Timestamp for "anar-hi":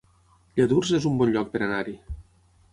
1.69-1.97